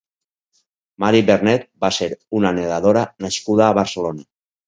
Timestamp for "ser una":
1.97-2.51